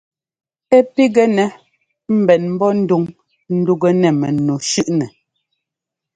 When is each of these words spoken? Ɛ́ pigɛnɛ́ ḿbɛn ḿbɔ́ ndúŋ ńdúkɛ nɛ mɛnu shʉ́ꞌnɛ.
Ɛ́ 0.77 0.81
pigɛnɛ́ 0.93 1.49
ḿbɛn 2.17 2.43
ḿbɔ́ 2.55 2.71
ndúŋ 2.81 3.03
ńdúkɛ 3.57 3.89
nɛ 4.01 4.09
mɛnu 4.19 4.53
shʉ́ꞌnɛ. 4.69 5.05